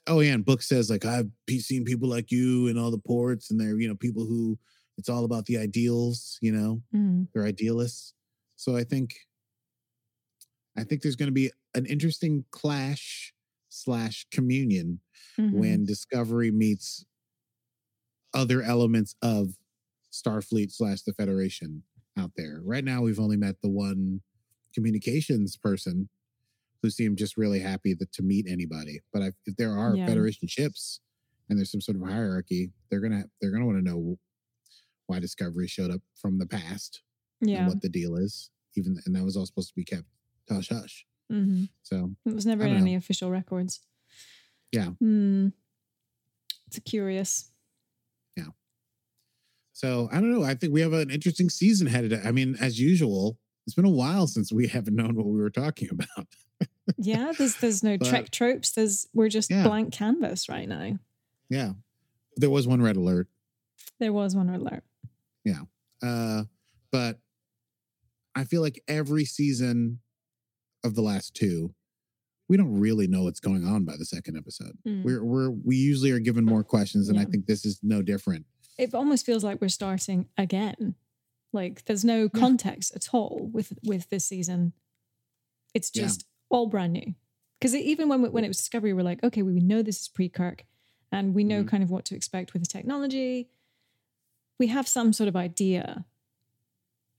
[0.07, 3.51] oh yeah and book says like i've seen people like you in all the ports
[3.51, 4.59] and they're you know people who
[4.99, 7.29] it's all about the ideals you know Mm.
[7.35, 8.15] they're idealists
[8.57, 9.15] so i think
[10.77, 13.34] i think there's going to be an interesting clash
[13.75, 15.01] slash communion
[15.39, 15.53] Mhm.
[15.53, 17.05] when discovery meets
[18.33, 19.57] other elements of
[20.13, 21.83] starfleet slash the federation
[22.17, 24.21] out there right now we've only met the one
[24.73, 26.09] communications person
[26.83, 30.07] who seemed just really happy that, to meet anybody but I, if there are Yeah.
[30.07, 31.01] federation ships
[31.49, 34.19] and there's some sort of hierarchy they're gonna they're gonna want to know
[35.07, 37.03] why discovery showed up from the past
[37.41, 37.69] and yeah.
[37.69, 40.07] what the deal is even and that was all supposed to be kept
[40.51, 43.81] hush hush hmm so It was never in don't any official records.
[44.73, 44.89] Yeah.
[45.01, 45.49] Hmm.
[46.67, 47.51] It's curious.
[48.37, 48.49] Yeah.
[49.73, 50.43] So I don't know.
[50.43, 52.13] I think we have an interesting season headed.
[52.27, 55.51] I mean, as usual, it's been a while since we haven't known what we were
[55.51, 56.27] talking about.
[56.99, 58.73] Yeah, there's there's no But- Trek tropes.
[58.73, 59.63] There's we're just Yeah.
[59.67, 60.99] blank canvas right now.
[61.49, 61.73] Yeah.
[62.37, 63.27] There was one red alert.
[63.99, 64.85] There was one alert.
[65.45, 65.61] Yeah.
[66.03, 66.45] Uh,
[66.93, 67.21] but
[68.35, 70.01] I feel like every season
[70.85, 71.75] of the last two,
[72.49, 74.77] we don't really know what's going on by the second episode.
[74.87, 75.03] Mm.
[75.05, 78.45] We're we're we usually are given more questions, and I think this is no different.
[78.79, 80.95] It almost feels like we're starting again.
[81.53, 84.73] Like there's no context at all with with this season.
[85.73, 86.03] It's Yeah.
[86.03, 87.15] just all brand new.
[87.61, 90.09] Because even when we, when it was Discovery, we're like, okay, we know this is
[90.09, 90.65] pre Kirk,
[91.11, 91.69] and we know Mhm.
[91.69, 93.49] kind of what to expect with the technology.
[94.59, 96.05] We have some sort of idea,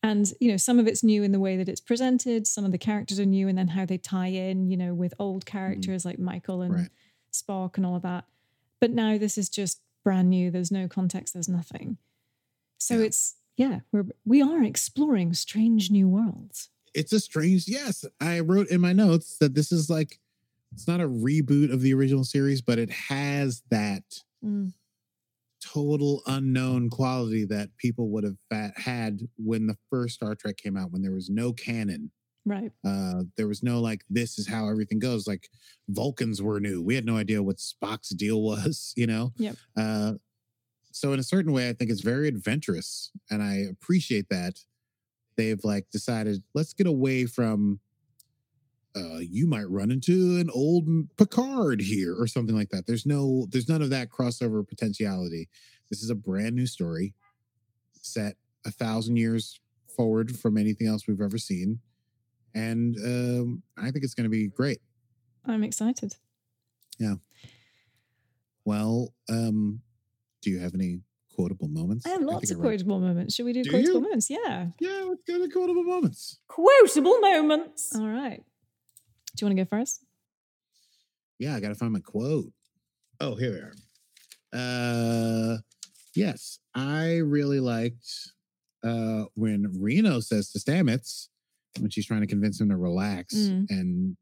[0.10, 2.46] and you know, some of it's new in the way that it's presented.
[2.48, 5.14] Some of the characters are new, and then how they tie in, you know, with
[5.20, 6.90] old characters like Michael and Right.
[7.34, 8.26] Spock and all of that.
[8.80, 10.52] But now this is just brand new.
[10.52, 11.34] There's no context.
[11.34, 11.98] There's nothing.
[12.78, 13.06] So Yeah.
[13.06, 16.70] it's yeah, we're we are exploring strange new worlds.
[16.94, 17.68] It's a strange.
[17.68, 20.20] Yes, I wrote in my notes that this is like
[20.74, 24.74] it's not a reboot of the original series, but it has that Mm,
[25.74, 30.92] total unknown quality that people would have had when the first Star Trek came out,
[30.92, 32.12] when there was no canon.
[32.46, 32.72] right.
[32.86, 35.28] Uh, there was no like, this is how everything goes.
[35.28, 35.50] Like
[35.90, 36.82] Vulcans were new.
[36.82, 39.34] We had no idea what Spock's deal was, you know?
[39.38, 39.56] Yep.
[39.78, 40.14] Uh,
[40.92, 44.60] so in a certain way, I think it's very adventurous, and I appreciate that
[45.36, 47.82] they've like decided let's get away from.
[48.96, 52.88] Uh, you might run into an old Picard here or something like that.
[52.88, 55.50] There's no, there's none of that crossover potentiality.
[55.90, 57.14] This is a brand new story
[58.02, 59.60] set a thousand years
[59.96, 61.80] forward from anything else we've ever seen,
[62.54, 64.80] and um, I think it's going to be great.
[65.46, 66.16] I'm excited.
[66.98, 67.16] Yeah.
[68.64, 69.82] Well, um,
[70.42, 71.02] do you have any
[71.36, 72.06] quotable moments?
[72.06, 73.36] I have think lots of quotable moments.
[73.36, 74.02] Should we do, Do quotable you?
[74.02, 74.30] moments?
[74.30, 74.68] Yeah.
[74.80, 76.40] Yeah, let's go to quotable moments.
[76.48, 77.94] Quotable moments.
[77.96, 78.44] All right.
[79.36, 80.06] Do you want to go first?
[81.40, 82.52] Yeah, I got to find my quote.
[83.20, 83.74] Oh, here we are.
[84.54, 85.58] Uh,
[86.16, 88.08] yes, I really liked
[88.84, 91.28] uh when Reno says to Stamets
[91.80, 93.66] when she's trying to convince him to relax Mm.
[93.70, 94.18] and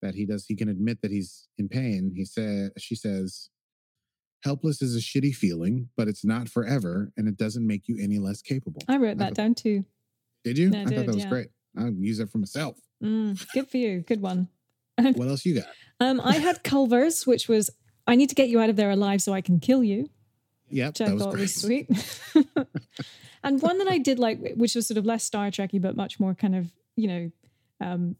[0.00, 2.12] that he does he can admit that he's in pain.
[2.16, 3.50] He said she says
[4.42, 8.18] helpless is a shitty feeling, but it's not forever and it doesn't make you any
[8.18, 8.80] less capable.
[8.88, 9.84] I wrote I that down too.
[10.44, 10.72] Did you?
[10.74, 11.28] I I, thought that was yeah.
[11.28, 11.48] great.
[11.78, 12.78] I'll use it for myself.
[13.04, 14.00] Mm, good for you.
[14.00, 14.48] Good one.
[15.14, 15.66] What else you got?
[16.00, 17.68] Um, I had Culber's, which was
[18.06, 20.08] I need to get you out of there alive so I can kill you,
[20.70, 21.40] Yep, which I that was thought great.
[21.42, 21.88] was sweet.
[23.42, 26.18] and one that I did like, which was sort of less Star Trekky, but much
[26.20, 27.30] more kind of, you know,
[27.80, 28.16] um,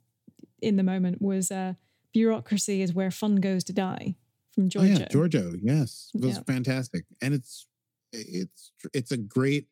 [0.60, 1.74] in the moment was uh,
[2.12, 4.16] bureaucracy is where fun goes to die
[4.52, 4.98] from Oh Georgiou.
[5.00, 5.58] yeah, Georgiou.
[5.62, 6.42] Yes, it was Yeah.
[6.46, 7.66] fantastic, and it's
[8.12, 9.66] it's it's a great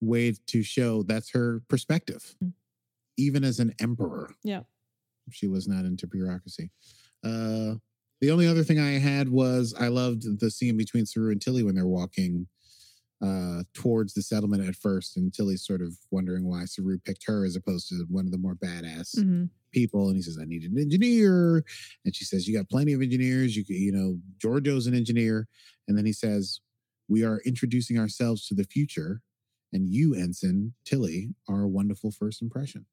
[0.00, 2.52] way to show that's her perspective, Mm.
[3.16, 4.34] Even as an emperor.
[4.44, 4.62] Yeah.
[5.30, 6.70] she was not into bureaucracy.
[7.24, 7.74] Uh,
[8.20, 11.62] the only other thing I had was I loved the scene between Saru and Tilly
[11.62, 12.46] when they're walking
[13.22, 17.46] uh towards the settlement at first and Tilly's sort of wondering why Saru picked her
[17.46, 19.48] as opposed to one of the more badass Mhm.
[19.72, 21.64] people and he says i need an engineer
[22.04, 25.48] and she says you got plenty of engineers you could you know georgiou's an engineer
[25.88, 26.60] and then he says
[27.08, 29.22] we are introducing ourselves to the future
[29.72, 32.84] and you ensign tilly are a wonderful first impression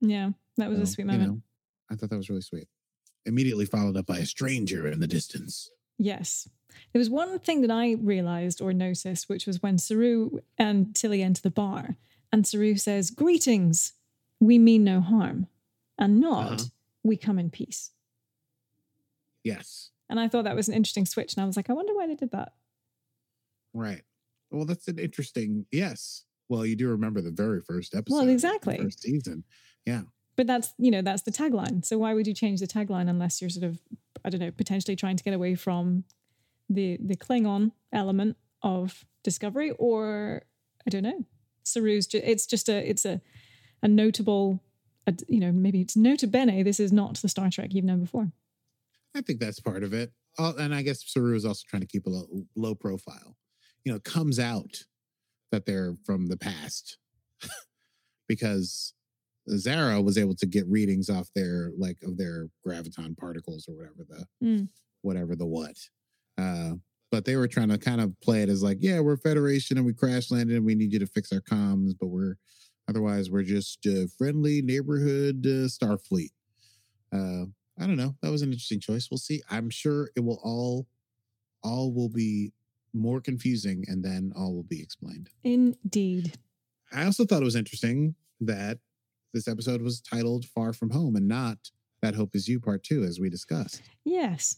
[0.00, 1.28] Yeah, that was a So, sweet you moment.
[1.32, 1.42] know,
[1.90, 2.68] i thought that was really sweet
[3.26, 6.48] immediately followed up by a stranger in the distance Yes.
[6.92, 11.24] There was one thing that I realized or noticed, which was when Saru and Tilly
[11.24, 11.96] enter the bar,
[12.32, 13.94] and Saru says, Greetings,
[14.38, 15.48] we mean no harm,
[15.98, 16.64] and not, Uh-huh.
[17.02, 17.90] we come in peace.
[19.42, 21.34] yes And I thought that was an interesting switch.
[21.34, 22.52] And I was like, I wonder why they did that.
[23.74, 24.02] right
[24.50, 28.76] well that's an interesting yes well you do remember the very first episode the exactly.
[28.78, 29.44] first season
[29.86, 30.02] yeah
[30.36, 31.84] But that's, you know, that's the tagline.
[31.84, 33.80] So why would you change the tagline unless you're sort of,
[34.24, 36.04] I don't know, potentially trying to get away from
[36.68, 40.42] the the Klingon element of Discovery, or
[40.86, 41.24] I don't know,
[41.64, 42.06] Saru's.
[42.06, 43.20] Ju- it's just a, it's a,
[43.82, 44.62] a notable,
[45.06, 46.62] a, you know, maybe it's nota bene.
[46.62, 48.30] This is not the Star Trek you've known before.
[49.16, 50.12] I think that's part of it.
[50.38, 53.36] Oh, and I guess Saru is also trying to keep a low, low profile.
[53.84, 54.84] You know, it comes out
[55.50, 56.98] that they're from the past
[58.28, 58.94] because
[59.50, 64.04] Zareh was able to get readings off their like of their graviton particles or whatever
[64.08, 64.68] the Mm.
[65.02, 65.76] whatever the what.
[66.36, 66.74] Uh,
[67.10, 69.86] but they were trying to kind of play it as like, yeah, we're Federation and
[69.86, 72.36] we crash landed and we need you to fix our comms, but we're
[72.88, 76.30] otherwise we're just uh, friendly neighborhood uh, Starfleet.
[77.12, 77.46] Uh,
[77.80, 78.14] I don't know.
[78.22, 79.08] That was an interesting choice.
[79.10, 79.42] We'll see.
[79.50, 80.86] I'm sure it will all
[81.62, 82.52] all will be
[82.94, 85.28] more confusing and then all will be explained.
[85.44, 86.38] Indeed.
[86.92, 88.78] I also thought it was interesting that
[89.34, 91.58] this episode was titled Far From Home and not
[92.02, 93.82] That Hope Is You Part 2 as we discussed.
[94.04, 94.56] Yes.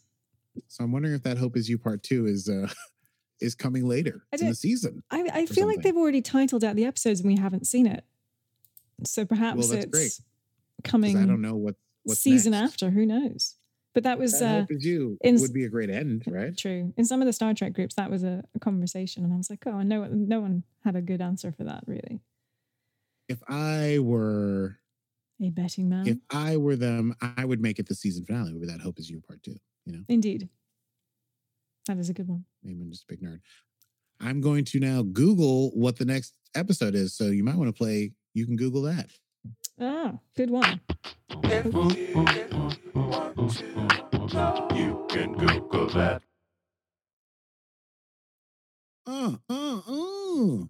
[0.68, 2.68] So I'm wondering if That Hope Is You Part 2 is uh
[3.40, 5.02] is coming later in the season.
[5.10, 8.04] I, I feel like they've already titled out the episodes and we haven't seen it.
[9.04, 10.20] So perhaps that's it's great,
[10.84, 11.74] coming I don't know what
[12.08, 12.72] season next.
[12.74, 12.90] after.
[12.90, 13.54] Who knows?
[13.94, 16.56] But that was That uh, Hope Is You in- would be a great end, right?
[16.56, 16.92] true.
[16.96, 19.50] In some of the Star Trek groups, that was a, a conversation, and I was
[19.50, 22.20] like, oh, no, no one had a good answer for that, really.
[23.30, 24.80] If I were
[25.40, 26.04] A betting man.
[26.08, 28.52] if I were them, I would make it the season finale.
[28.58, 29.54] Be that Hope Is You Part 2.
[29.86, 30.48] You know, Indeed.
[31.86, 32.44] That is a good one.
[32.64, 33.38] maybe I'm just a big nerd.
[34.20, 37.16] I'm going to now Google what the next episode is.
[37.16, 38.10] So you might want to play.
[38.34, 39.08] You can Google that.
[39.80, 40.80] Ah, good one.
[41.44, 41.72] If you
[42.12, 46.22] want to know, you can Google that.
[49.06, 50.64] uh, uh, uh.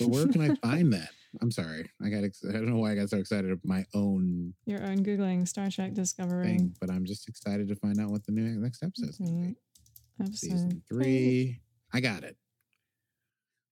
[0.00, 1.10] But where can I find that?
[1.40, 1.90] I'm sorry.
[2.04, 2.24] I got.
[2.24, 5.48] Ex- I don't know why I got so excited of my own Your own googling
[5.48, 6.44] Star Trek Discovery.
[6.58, 9.36] thing, but I'm just excited to find out what the new next episode's going to
[9.36, 9.48] be.
[9.48, 10.22] Mm-hmm.
[10.24, 11.60] Episode Season three.
[11.92, 12.36] I got it.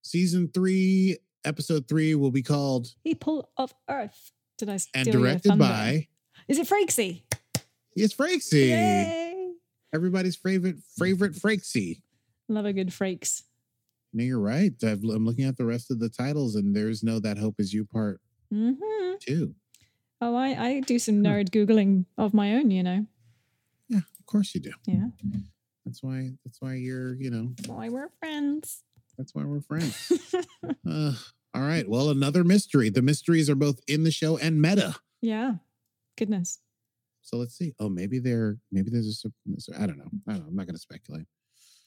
[0.03, 4.31] Season three, episode three will be called People of Earth.
[4.57, 6.07] Did I steal and directed by
[6.47, 7.21] Is it Frakesy?
[7.95, 8.69] It's Frakesy.
[8.69, 9.51] Yay!
[9.93, 12.01] Everybody's favorite favorite Frakesy.
[12.47, 13.43] Love a good Frakes.
[14.13, 14.73] No, you're right.
[14.83, 17.73] I've, I'm looking at the rest of the titles, and there's no "That Hope Is
[17.73, 18.19] You" part
[18.53, 19.13] mm-hmm.
[19.19, 19.55] two.
[20.19, 22.71] Oh, I, I do some nerd googling of my own.
[22.71, 23.05] You know.
[23.87, 24.73] Yeah, of course you do.
[24.85, 25.07] Yeah.
[25.85, 26.31] That's why.
[26.45, 27.15] That's why you're.
[27.15, 27.53] You know.
[27.55, 28.83] That's why we're friends.
[29.17, 30.11] That's why we're friends.
[30.89, 31.13] uh,
[31.53, 31.87] all right.
[31.87, 32.89] Well, another mystery.
[32.89, 34.95] The mysteries are both in the show and meta.
[35.21, 35.55] yeah.
[36.17, 36.59] Goodness.
[37.21, 37.73] So let's see.
[37.79, 38.57] Oh, maybe they're.
[38.71, 39.81] Maybe there's a.
[39.81, 40.09] I don't know.
[40.27, 40.47] I don't know.
[40.49, 41.25] I'm not going to speculate.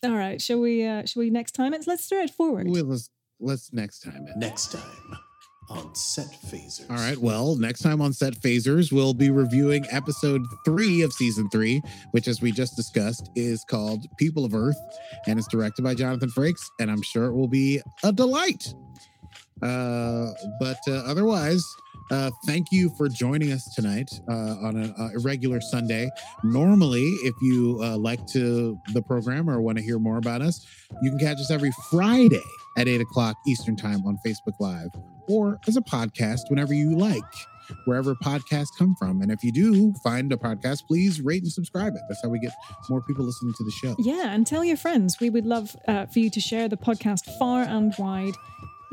[0.04, 0.40] All right.
[0.40, 0.84] Shall we?
[0.84, 1.74] Uh, shall we next time?
[1.74, 2.68] It's let's throw it forward.
[2.68, 4.26] Well, let's let's next time.
[4.28, 4.36] it.
[4.36, 5.18] Next time
[5.70, 6.90] on Set Phasers.
[6.90, 7.16] All right.
[7.16, 12.28] Well, next time on Set Phasers, we'll be reviewing episode three of season three, which,
[12.28, 14.76] as we just discussed, is called People of Earth,
[15.26, 18.74] and it's directed by Jonathan Frakes, and I'm sure it will be a delight.
[19.62, 21.64] Uh, but uh, otherwise,
[22.10, 26.10] uh, thank you for joining us tonight uh, on a, a irregular Sunday.
[26.42, 30.66] Normally, if you uh, like to the program or want to hear more about us,
[31.02, 32.42] you can catch us every Friday
[32.76, 34.90] at eight o'clock Eastern Time on Facebook Live
[35.28, 37.22] or as a podcast whenever you like,
[37.86, 39.22] wherever podcasts come from.
[39.22, 42.02] And if you do find a podcast, please rate and subscribe it.
[42.08, 42.52] That's how we get
[42.90, 43.96] more people listening to the show.
[43.98, 45.18] yeah, and tell your friends.
[45.20, 48.34] We would love uh, for you to share the podcast far and wide.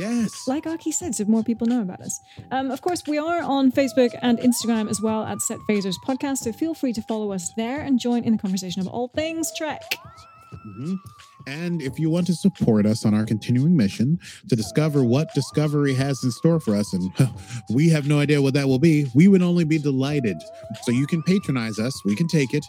[0.02, 0.48] Yes.
[0.48, 2.20] like Aki said, so more people know about us.
[2.52, 6.38] Um, of course, we are on Facebook and Instagram as well at Set Phasers Podcast,
[6.40, 9.52] so feel free to follow us there and join in the conversation of all things
[9.58, 9.82] Trek.
[10.66, 10.98] Mhm.
[11.48, 14.20] And if you want to support us on our continuing mission
[14.50, 17.12] to discover what Discovery has in store for us, and
[17.70, 20.38] we have no idea what that will be, we would only be delighted.
[20.84, 22.66] So you can patronize us, we can take it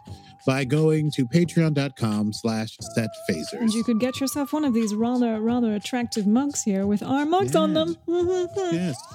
[0.46, 3.10] by going to patreon.com slash set
[3.52, 7.24] And you could get yourself one of these rather, rather attractive mugs here with our
[7.24, 7.96] mugs on them.
[8.06, 8.96] Yes.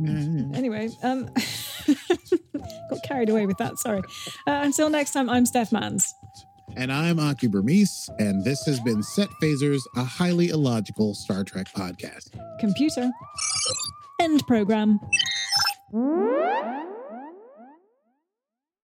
[0.00, 1.26] Mm, anyway, um,
[2.90, 3.78] got carried away with that.
[3.78, 4.00] Sorry.
[4.46, 6.14] Uh, until next time, I'm Steph Mans.
[6.76, 11.68] And I'm Aki Burmese, and this has been Set Phasers, a highly illogical Star Trek
[11.74, 12.30] podcast.
[12.58, 13.10] Computer.
[14.20, 14.98] End program.